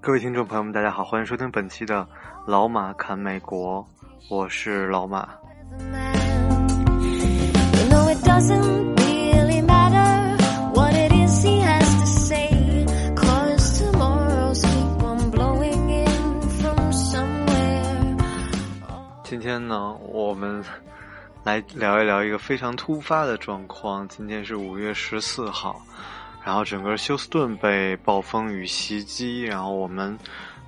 [0.00, 2.00] 各位听众朋友们，大家好，欢迎收听本期的
[2.44, 3.80] 《老马侃美国》，
[4.28, 5.28] 我是老马。
[19.32, 20.62] 今天呢，我们
[21.42, 24.06] 来聊一聊一个非常突发的状况。
[24.06, 25.80] 今天是五月十四号。
[26.44, 30.18] 然后整个休斯顿被暴风雨袭击，然后我们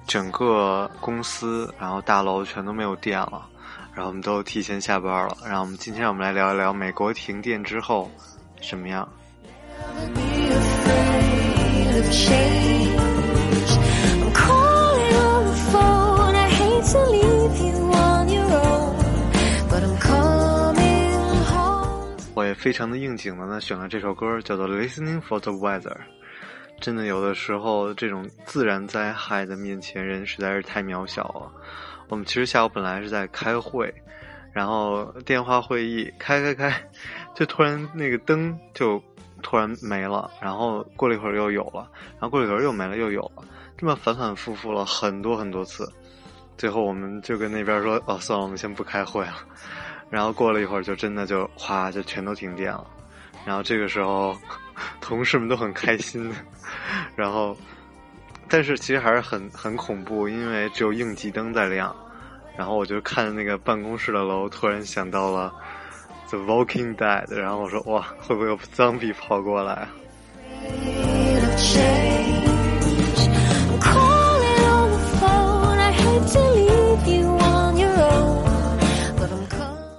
[0.07, 3.47] 整个公司，然后大楼全都没有电了，
[3.93, 5.37] 然后我们都提前下班了。
[5.45, 8.11] 然后我们今天我们来聊一聊美国停电之后
[8.63, 9.07] 什么样。
[22.35, 25.81] 我也非常的应景的呢，选了这首歌，叫做《Listening for the Weather》。
[26.81, 31.53] 真的，有的时候这种自然灾害的面前，人实在是太渺小了。
[32.09, 33.95] 我们其实下午本来是在开会，
[34.53, 36.91] 然后电话会议开开开，
[37.37, 39.01] 就突然那个灯就
[39.41, 43.45] 突然没了，然后过了一会儿又有了，然后过了一会儿又没了又有了，
[43.79, 45.89] 这么反反复复了很多很多次。
[46.59, 49.39] 最后我们就跟那边说：“哦，算了，我们先不开会了。”
[50.11, 52.87] 然后过了一会儿，就真的就哗，就全都停电了。
[53.45, 54.37] 然后这个时候，
[55.01, 56.33] 同事们都很开心。
[57.17, 57.57] 然后，
[58.49, 61.95] 但是其实还是很很恐怖，因为只有应急灯在亮。
[62.57, 65.53] 然后我就看那个办公室的楼，突然想到了
[66.31, 67.27] 《The Walking Dead》。
[67.35, 69.89] 然后我说：“哇，会不会有脏笔跑过来？”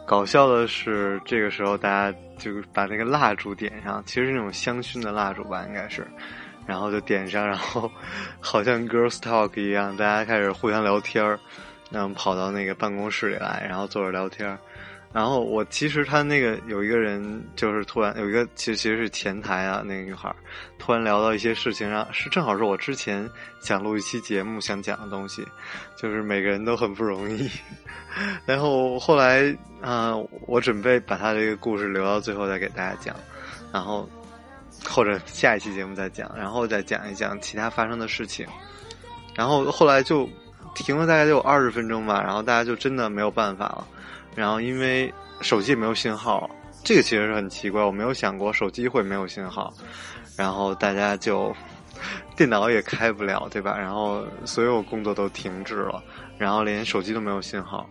[0.05, 6.05] 搞笑的是，这个时候大家就把那个蜡烛点上，其实是那种香薰的蜡烛吧，应该是，
[6.67, 7.91] 然后就点上，然后
[8.39, 11.39] 好像 girls talk 一样，大家开始互相聊天儿，
[11.89, 14.59] 然后跑到那个办公室里来，然后坐着聊天儿。
[15.15, 20.35] 然后我其实他那个有一个人，就是突然有一个，其实其实是前台啊，那个女孩，
[20.77, 23.25] 突然聊到一些事情上，是正好是我之前
[23.61, 25.41] 想录一期节目想讲的东西，
[25.95, 27.49] 就是每个人都很不容易。
[28.45, 30.13] 然后后来啊，
[30.47, 33.15] 我准备把他这个故事留到最后再给大家讲，
[33.71, 34.09] 然后
[34.83, 38.45] 或者下一期节目再讲，然后再讲一讲其他发生的事情。
[39.33, 40.29] 然后后来就
[40.75, 43.87] 停了大概就有二十分钟吧，然后大家就真的没有办法了。
[44.35, 46.49] 然后因为手机也没有信号，
[46.83, 49.73] 这个其实是很奇怪，我没有想过手机会没有信号。
[50.37, 51.55] 然后大家就
[52.35, 53.77] 电脑也开不了，对吧？
[53.77, 56.03] 然后所有工作都停滞了，
[56.37, 57.89] 然后连手机都没有信号。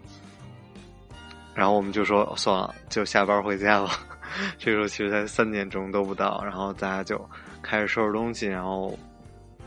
[1.54, 3.98] 然后我们就说算了，就下班回家吧。
[4.58, 7.18] 这时候其实才三点钟都不到，然后大家就
[7.62, 8.98] 开始收拾东西，然后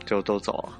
[0.06, 0.78] 就都走了。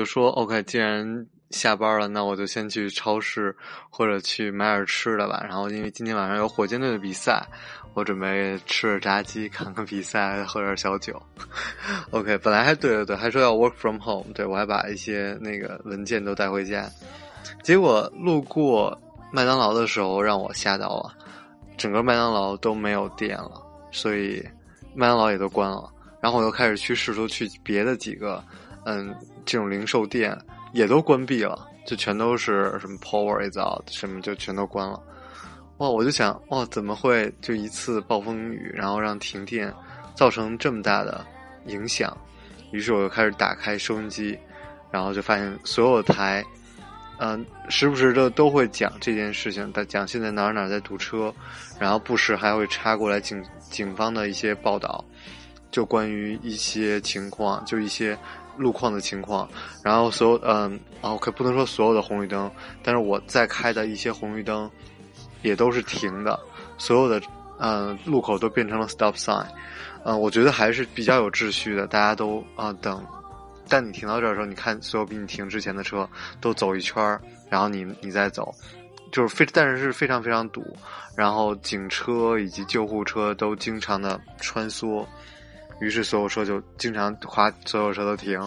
[0.00, 3.54] 就说 OK，既然下班了，那我就先去超市
[3.90, 5.44] 或者去买点吃的吧。
[5.46, 7.46] 然后因为今天晚上有火箭队的比赛，
[7.92, 11.20] 我准备吃点炸鸡，看看比赛，喝点小酒。
[12.12, 16.88] OK，本来还对对对，还说要 work from home，对我还把一些那个文件都带回家。
[17.62, 18.98] 结果路过
[19.30, 21.12] 麦当劳的时候，让我吓到了，
[21.76, 24.42] 整个麦当劳都没有电了，所以
[24.94, 25.92] 麦当劳也都关了。
[26.22, 28.42] 然后我又开始去试图去别的几个。
[28.84, 29.14] 嗯，
[29.44, 30.36] 这种零售店
[30.72, 35.00] 也都关闭了，就全都是什么 Power is out，什么就全都关了。
[35.78, 39.72] 哇，我就想，哇，怎么会就一次暴风雨，然后让停电
[40.14, 41.24] 造成这么大的
[41.66, 42.16] 影响？
[42.70, 44.38] 于是我就开始打开收音机，
[44.90, 46.44] 然后就发现所有台，
[47.18, 51.34] 嗯，时不时的都会讲这件事情，讲现在哪儿哪儿在堵车，
[51.78, 55.04] 然后不时还会插过来警警方的一些报道，
[55.70, 58.16] 就关于一些情况，就一些。
[58.60, 59.48] 路况的情况，
[59.82, 62.50] 然后所有嗯，OK，不能说所有的红绿灯，
[62.82, 64.70] 但是我在开的一些红绿灯
[65.40, 66.38] 也都是停的，
[66.76, 67.18] 所有的
[67.58, 69.46] 嗯路口都变成了 stop sign，
[70.04, 73.02] 嗯，我觉得还是比较有秩序的，大家都啊等，
[73.66, 76.06] 但你停到这儿的时候，你看所有比你停之前的车
[76.38, 77.18] 都走一圈儿，
[77.48, 78.54] 然后你你再走，
[79.10, 80.76] 就是非但是是非常非常堵，
[81.16, 85.02] 然后警车以及救护车都经常的穿梭。
[85.80, 88.38] 于是所有车就经常划所有车都停，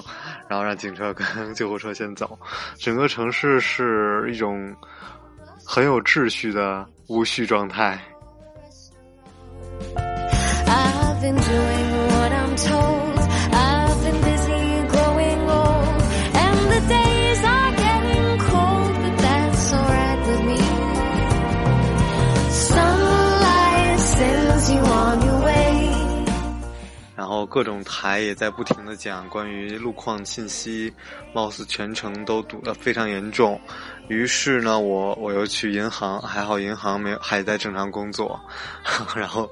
[0.47, 2.37] 然后让警车跟 救护车先走。
[2.77, 4.75] 整个城市是一种
[5.65, 7.99] 很有秩序的无序状态。
[27.53, 30.91] 各种台也在不停的讲关于路况信息，
[31.35, 33.61] 貌似全程都堵得非常严重。
[34.07, 38.41] 于是呢，我我又去银行，还好银行没有还在正常工作。
[39.15, 39.47] 然后，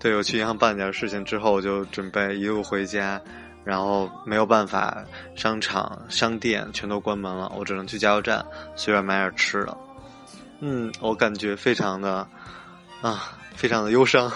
[0.00, 3.20] 对我去银行办点事情之后，我就准备一路回家。
[3.62, 5.04] 然后没有办法，
[5.36, 9.78] 商场、商店全都关门了，我只能去加油站随便买点吃的。
[10.58, 12.26] 嗯，我感觉非常的
[13.00, 14.28] 啊，非常的忧伤。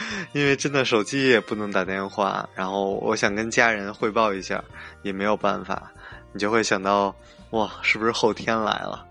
[0.32, 4.62] 因为真的手机也不能打电话，然后我想跟家人汇报一下，
[5.02, 5.90] 也没有办法，
[6.32, 7.14] 你就会想到，
[7.50, 9.06] 哇，是不是后天来了？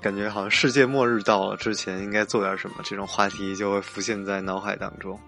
[0.00, 5.18] 感觉好像世界末日到了之前应该做点什么，这种话题就会浮现在脑海当中。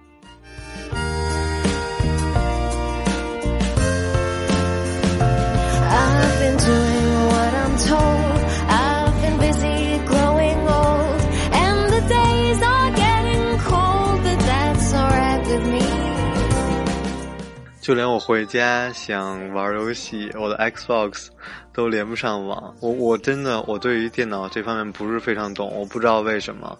[17.80, 21.28] 就连我回家想玩游戏，我的 Xbox
[21.72, 22.74] 都连不上网。
[22.80, 26.78] 我我真的我对于电脑这方面不是非常懂，我不知道为什么，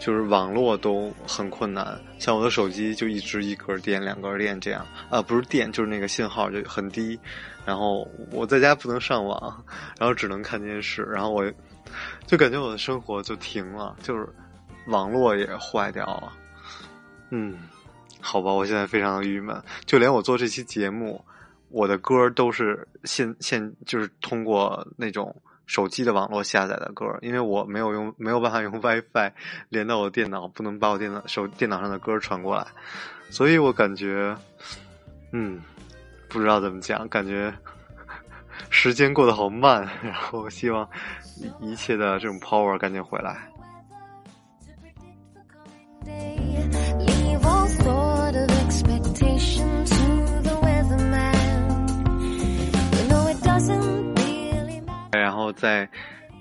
[0.00, 1.96] 就是网络都很困难。
[2.18, 7.16] 像我的手机就一直一格电、两格电这样，啊不是电就是那个信号就很低。
[7.64, 9.64] 然后我在家不能上网，
[10.00, 11.48] 然后只能看电视，然后我
[12.26, 14.28] 就感觉我的生活就停了，就是
[14.86, 16.32] 网络也坏掉了。
[17.30, 17.56] 嗯。
[18.20, 21.24] 好吧，我现在非常的郁闷，就连我做这期节目，
[21.68, 25.34] 我的歌都是现现就是通过那种
[25.66, 29.32] 手机的网络下载的歌，因为我没有用没有办法用 WiFi
[29.68, 32.66] 连到我电脑，不能把我电脑手电脑上的歌传过来，
[33.30, 34.36] 所以我感觉，
[35.32, 35.60] 嗯，
[36.28, 37.52] 不知道怎么讲，感觉
[38.68, 40.88] 时间过得好慢，然后希望
[41.60, 43.50] 一切的这种 power 赶紧回来。
[55.60, 55.86] 在，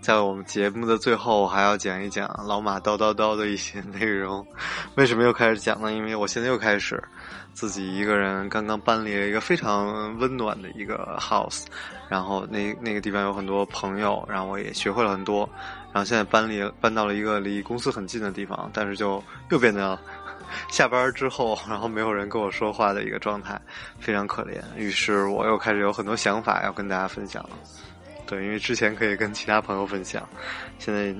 [0.02, 4.46] 在我们节目的最后，还要讲一讲老马叨叨叨的一些内容。
[4.96, 5.92] 为什么又开始讲呢？
[5.92, 7.04] 因为我现在又开始
[7.54, 11.66] 自己一个人，刚刚搬离了一个非常温暖的一个 house，
[12.08, 15.48] 然后那那个地方有很多朋友，然后我也学会了很多。
[15.92, 20.00] 然后现在搬离搬到了一个离公司很近的地方，但是就又变得
[20.70, 23.60] 下班之后，然后没有人跟我说话的一个状态，
[24.00, 24.62] 非常可怜。
[24.78, 27.50] 于是我又开始有很多想法要跟大家分享了。
[28.30, 30.30] 对，因为之前可以跟其他朋友分享，
[30.78, 31.16] 现在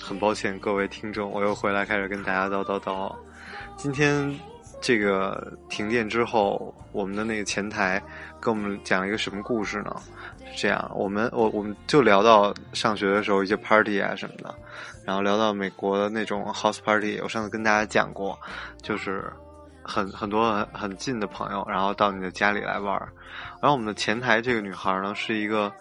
[0.00, 3.12] 很抱歉各位听众，我又回来开始跟大家叨叨叨。
[3.76, 4.32] 今天
[4.80, 8.00] 这个停电之后，我们的那个前台
[8.40, 9.92] 跟我们讲了一个什么故事呢？
[10.54, 14.54] 是这样，我们我我们就聊到上学的时候一些 party 啊什么的，
[15.04, 18.38] 然后聊到美国的那种 house party，我上次跟大家讲过，
[18.80, 19.24] 就是
[19.82, 23.12] 很很多很很近的朋友，然后到你的家里来玩儿。
[23.60, 25.72] 然后我们的前台这个女孩呢，是一个。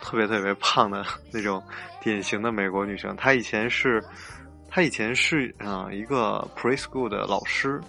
[0.00, 1.62] 特别特别胖的那种
[2.00, 4.02] 典型的美国女生，她以前是，
[4.68, 7.80] 她以前是啊一个 preschool 的老师，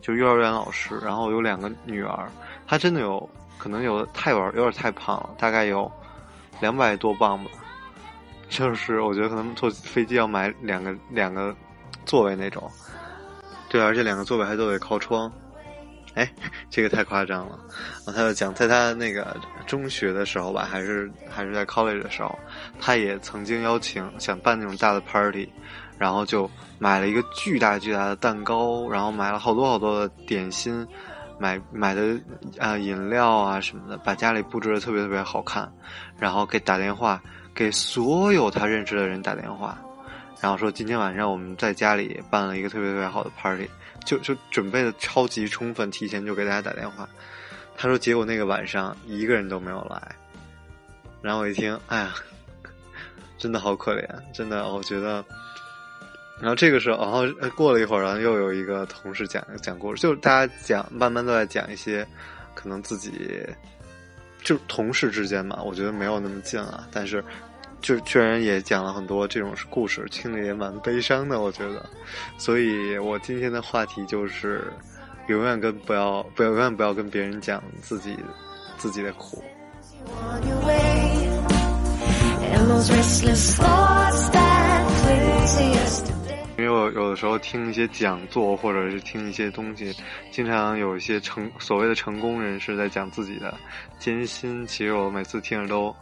[0.00, 2.28] 就幼儿园老师，然后有两个女儿，
[2.66, 5.90] 她真的有可能有太有点太胖了，大概有
[6.60, 7.50] 两百多磅吧，
[8.48, 11.54] 就是我觉得可能坐飞机要买两个两个
[12.04, 12.70] 座位那种，
[13.68, 15.32] 对，而且两个座位还都得靠窗。
[16.14, 16.30] 哎，
[16.68, 17.58] 这个太夸张了。
[18.04, 22.38] 然后他就讲，在他那个中学的时候吧，还是还是在 college 的时候，
[22.78, 25.48] 他也曾经邀请想办那种大的 party，
[25.98, 30.86] 然后就买了一个巨大巨大的蛋糕，然后买了好多好多的点心，
[31.38, 32.20] 买买的
[32.58, 35.72] 啊饮料啊什么的，把家里布置的特别特别好看，
[36.18, 37.22] 然后给打电话
[37.54, 39.78] 给所有他认识的人打电话，
[40.40, 43.66] 然后说今天晚上我们在家里办了一个特别特别好的 party。
[44.04, 47.08] 就就准备的超级充分，提前就给大家打电话。
[47.76, 50.14] 他说，结果那个晚上一个人都没有来。
[51.20, 52.14] 然后我一听，哎呀，
[53.38, 55.24] 真的好可怜，真的，我觉得。
[56.40, 62.06] 然后这个时候，然后过了一会儿，然后又有一个同事讲讲故事，就是大家讲，慢慢都在讲一些
[62.54, 63.46] 可能自己
[64.42, 67.24] 就同事之间嘛，我觉得没有那么近了，但是。
[67.82, 71.84] 就居然也讲了很多这种故事，听着也蛮悲伤的，我觉得。
[72.38, 74.72] 所以我今天的话题就是，
[75.26, 78.16] 永远跟不要不要永远不要跟别人讲自己
[78.78, 79.42] 自己的苦。
[86.58, 89.92] 因为有有的时候听一些讲座，或者是听一些东西，
[90.30, 93.52] 经常有一些成所谓的成功人士在讲自己的
[93.98, 94.64] 艰辛。
[94.66, 95.94] 其实我每次听着都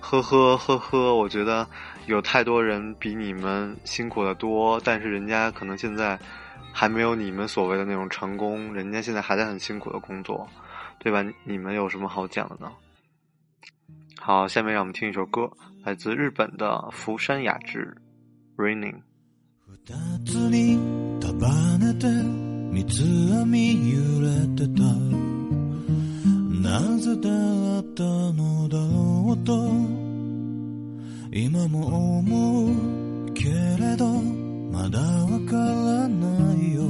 [0.00, 1.14] 呵呵呵呵。
[1.14, 1.66] 我觉得
[2.06, 6.18] 有太多人比你们辛苦的多，但是人家可能现在
[6.72, 10.48] 还没有你们所谓的那种成功，人家现在还在很辛苦的工作，
[10.98, 11.24] 对吧？
[11.44, 12.70] 你们有什么好讲的呢？
[14.18, 15.50] 好，下面让我们听一首歌，
[15.82, 17.96] 来自日本的福山雅治，
[18.62, 18.96] 《Raining》。
[26.60, 27.28] なぜだ
[27.78, 29.52] ったのだろうと
[31.32, 34.06] 今も思うけれど
[34.70, 36.82] まだわからないよ。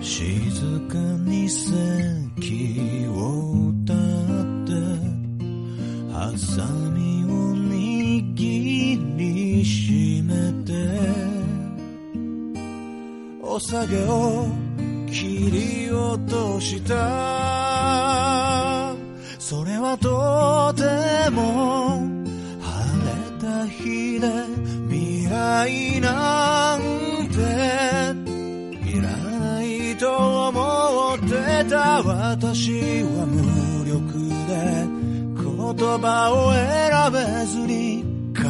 [0.00, 3.96] 静かに席を歌っ
[4.66, 4.72] て
[6.12, 10.72] ハサミを握りしめて
[13.42, 14.46] お下げを
[15.10, 17.63] 切り落とした。
[19.54, 22.00] それはとても
[22.60, 22.68] 晴
[23.06, 24.26] れた日で
[24.90, 26.80] 未来なん
[27.30, 27.38] て
[28.90, 29.08] いら
[29.38, 34.52] ないと思ってた私は無力で
[35.36, 35.44] 言
[36.00, 38.02] 葉を選べずに
[38.34, 38.42] 帰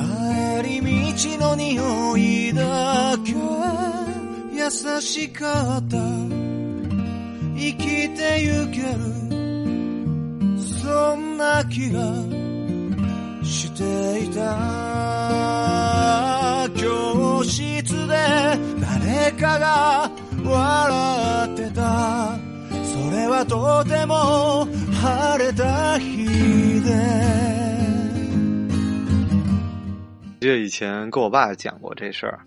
[0.66, 0.80] り
[1.12, 3.34] 道の匂いだけ
[4.56, 4.70] 優
[5.02, 5.98] しかった。
[7.56, 9.23] 生きてゆける
[10.93, 11.99] そんな気が
[13.43, 14.39] していた
[16.77, 18.15] 教室で
[18.79, 20.11] 誰かが
[20.43, 22.37] 笑ってた
[22.83, 24.67] それはとても
[25.01, 26.89] 晴れた日で
[30.39, 32.39] 记得以前跟我爸讲过这事儿，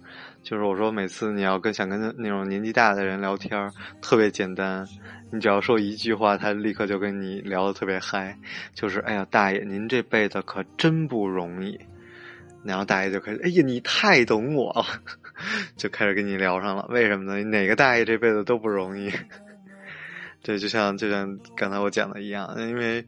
[0.48, 3.70] 就是我说每次你要跟想跟那种年纪大的人聊天，
[4.01, 4.88] 特别简单，
[5.30, 8.34] 你只要说一句话，他立刻就跟你聊得特别嗨。
[8.74, 11.77] 就是哎呀，大爷，您这辈子可真不容易。
[12.63, 14.86] 然后大爷就开始，哎呀，你太懂我了，
[15.75, 16.88] 就开始跟你聊上了。
[16.92, 17.44] 为什么呢？
[17.44, 19.12] 哪个大爷这辈子都不容易。
[20.44, 23.06] 对，就像就像刚才我讲的一样，因为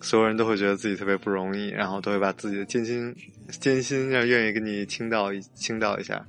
[0.00, 3.14] 所有人都会觉得自己特别不容易，然后都会把自己的艰辛
[3.48, 6.26] 艰辛要愿意跟你倾倒倾倒一下。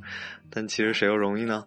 [0.53, 1.65] 但其实谁又容易呢？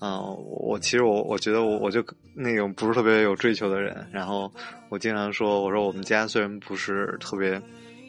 [0.00, 4.52] 啊、我其实我我觉得我我就那种不是特别有追求的人，然后
[4.90, 7.60] 我经常说，我说我们家虽然不是特别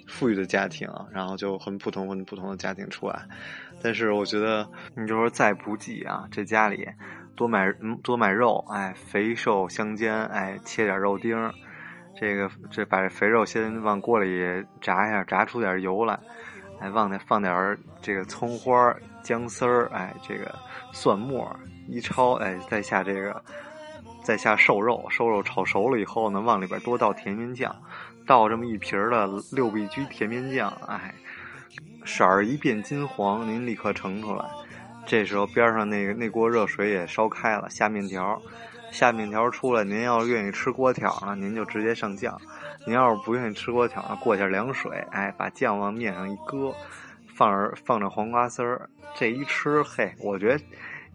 [0.08, 3.24] 富裕的家庭，然后就很普通很普通的家庭出来，
[3.82, 6.88] 但是我觉得你就说再不济啊，这家里
[7.36, 11.36] 多买多买肉，哎，肥瘦相间，哎，切点肉丁，
[12.16, 14.30] 这个这把这肥肉先往锅里
[14.80, 16.20] 炸一下，炸出点油来，
[16.80, 20.54] 哎，往那放点儿这个葱花儿、姜丝儿，哎，这个
[20.94, 21.54] 蒜末
[21.88, 23.44] 一焯，哎，再下这个
[24.24, 27.76] 再下瘦肉，瘦肉炒熟了以后呢，往里边多倒甜面酱，
[28.26, 31.14] 倒这么一瓶儿的六必居甜面酱，哎，
[32.06, 34.46] 色儿一变金黄，您立刻盛出来。
[35.06, 38.40] 这时候边上那个那锅热水也烧开了，下面条，
[38.92, 42.36] 下面条出来，您要愿意吃锅条呢，您就直接上酱；
[42.86, 46.74] 您要是不愿意吃锅条，过下凉水，哎，把酱往面上一搁，
[47.36, 50.64] 放着放着黄瓜丝儿，这一吃，嘿，我觉得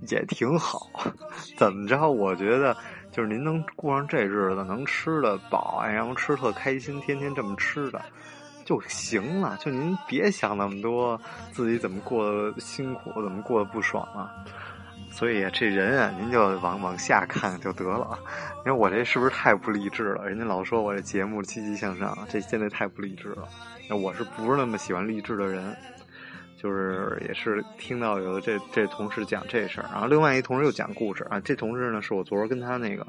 [0.09, 0.90] 也挺好。
[1.56, 2.11] 怎么着？
[2.11, 2.76] 我觉得
[3.11, 8.00] 就是您能过上这日子，能吃得饱，哎，然后吃特开心，天天这么吃的。
[8.64, 11.21] 就行了，就您别想那么多，
[11.52, 14.33] 自己怎么过得辛苦，怎么过得不爽啊。
[15.14, 18.18] 所以这人啊，您就往往下看就得了。
[18.59, 20.28] 因为我这是不是太不励志了？
[20.28, 23.47] 人家老说我这节目积极向上，这现在太不励志了。
[23.88, 25.75] 那我是不是那么喜欢励志的人？
[26.56, 31.38] 就是也是听到有这这同事讲这事儿，然后另外一同事又讲故事啊。
[31.38, 33.06] 这同事呢，是我昨儿跟他那个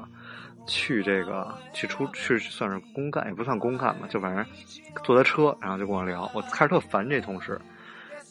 [0.66, 4.46] 去这个去出去算是公干，也不算公干吧，就反正
[5.02, 6.30] 坐他车，然后就跟我聊。
[6.34, 7.60] 我开始特烦这同事，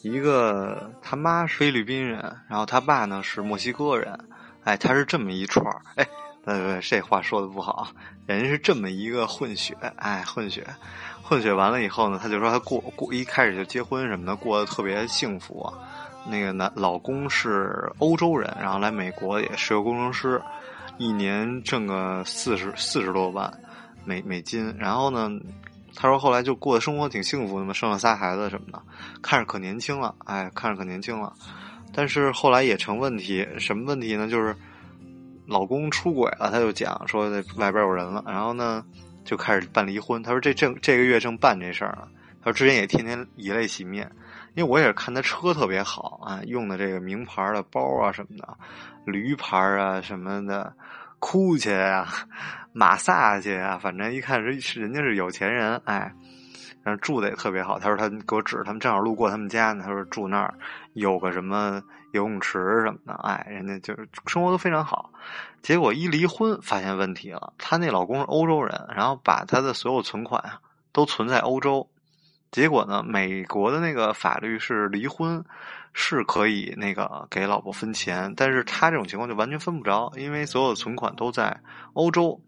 [0.02, 4.18] 一个他妈是菲律宾人，然后他爸呢是墨西哥人，
[4.64, 6.06] 哎，他是这么一串儿，哎，
[6.44, 7.88] 呃，这话说的不好，
[8.26, 10.66] 人家是这么一个混血，哎，混血。
[11.22, 15.68] 混血完了以后呢，他就说他过过一开始就结婚什么的，过得特别幸福、
[16.24, 20.40] 那个男老公是欧洲人，然后来美国也是个工程师，
[20.98, 23.52] 一年挣个四十四十多万
[24.04, 24.72] 美美金。
[24.78, 25.28] 然后呢，
[25.96, 28.80] 他说后来就过的生活挺幸福的嘛，生了仨孩子什么的，
[29.22, 31.32] 看着可年轻了，哎，看着可年轻了。
[31.92, 34.28] 但是后来也成问题，什么问题呢？
[34.28, 34.54] 就是
[35.46, 38.84] 老公出轨了，他就讲说在外边有人了，然后呢。
[39.26, 40.22] 就开始办离婚。
[40.22, 42.06] 他说这正这个月正办这事儿呢。
[42.40, 44.08] 他说之前也天天以泪洗面，
[44.54, 48.56] 因为我也是看他车特别好啊，用的这个名牌的包啊什么的，
[49.04, 50.72] 驴牌啊什么的，
[51.18, 52.06] 哭去啊，
[52.76, 56.12] 马萨去啊，反正一看人是人家是有钱人，哎。
[56.82, 59.82] 然后住的也特别好，他说他给我指，他们正好路过他们家呢。
[59.84, 60.54] 他说住那儿
[60.92, 65.10] 有个什么游泳池什么的，哎，人家就是生活都非常好。
[65.62, 70.40] 结果一离婚发现问题了，她那老公是欧洲人，然后把他的所有存款
[70.92, 71.88] 都存在欧洲。
[72.52, 75.44] 结果呢，美国的那个法律是离婚
[75.92, 81.60] 是可以那个给老婆分钱，但是他这种情况就完全分不着，因为所有的存款都在
[81.94, 82.40] 欧洲。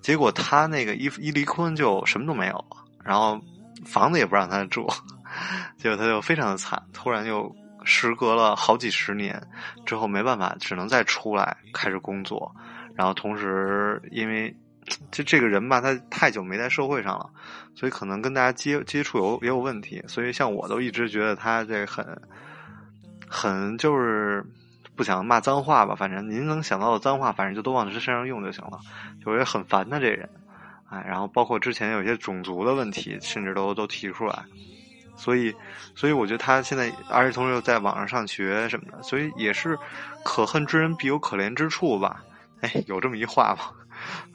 [0.00, 2.64] 结果他那个一一离婚就什么都没有，
[3.04, 3.40] 然后。
[3.86, 4.86] 房子也不让他住，
[5.78, 6.82] 结果他就非常的惨。
[6.92, 7.50] 突然又
[7.82, 9.42] 时隔了好几十年
[9.86, 12.54] 之后，没办法，只能再出来开始工作。
[12.94, 14.54] 然后同时，因为
[15.10, 17.30] 就这个人吧，他太久没在社会上了，
[17.74, 20.04] 所以可能跟大家接接触有也有问题。
[20.06, 22.04] 所以像我都一直觉得他这很
[23.26, 24.44] 很就是
[25.00, 28.78] 不想骂脏话吧，反正您能想到的脏话，反正就都往他身上用就行了。
[29.24, 30.28] 就也很烦他这人。
[30.90, 34.44] 哎，然后包括之前有些种族的问题，甚至都都提出来，
[35.16, 35.54] 所以，
[35.94, 39.78] 所以我觉得他现在，而且同时又在网上上学什么的，所以也是
[40.22, 42.22] 可恨之人必有可怜之处吧？
[42.60, 43.70] 哎，有这么一话吗？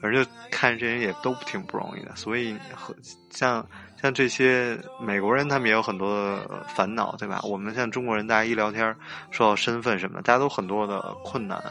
[0.00, 2.94] 反正就看这人也都挺不容易的，所以和
[3.30, 3.66] 像
[4.00, 7.40] 像这些美国人，他们也有很多烦恼，对吧？
[7.44, 8.94] 我们像中国人，大家一聊天
[9.30, 11.62] 说到身份什么的，大家都很多的困难，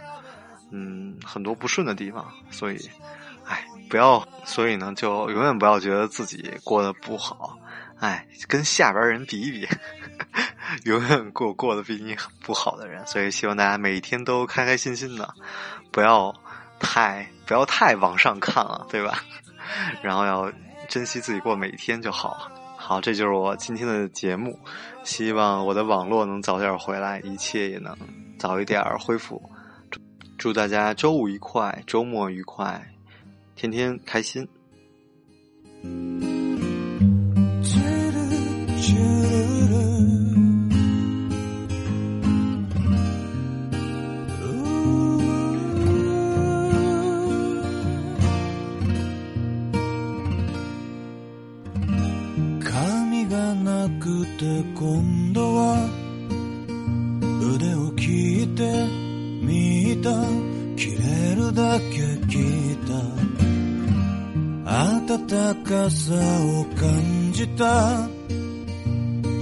[0.71, 2.89] 嗯，很多不顺的地方，所以。
[3.47, 7.55] 哎，不要，所以呢，就永远不要觉得自己过得不好，
[7.99, 9.67] 哎，跟下边人比一比，
[10.85, 13.05] 永远过过得比你不好的人。
[13.05, 15.31] 所以希望大家每一天都开开心心的，
[15.91, 16.33] 不要
[16.79, 19.23] 太不要太往上看了， 对吧？
[20.01, 20.51] 然后要
[20.87, 22.51] 珍惜自己过每一天就好。
[22.77, 24.59] 好，这就是我今天的节目，
[25.03, 27.95] 希望我的网络能早点回来，一切也能
[28.37, 29.41] 早一点恢复。
[30.37, 32.91] 祝大家周五愉快，周末愉快。
[33.55, 34.47] 天天开心。
[54.37, 55.89] て今度は
[57.55, 58.87] 腕を切って
[59.41, 60.09] みた
[60.75, 63.35] 切れるだけ切った。
[64.65, 68.09] 暖かさを感じた。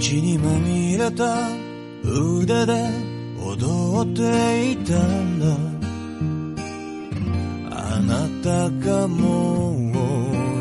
[0.00, 1.48] 血にまみれた。
[2.04, 2.72] 腕で
[3.40, 5.46] 踊っていたんだ。
[7.70, 9.72] あなたがも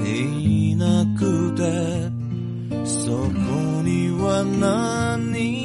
[0.01, 2.11] ういなくて。
[2.85, 3.11] そ
[4.32, 5.61] こには何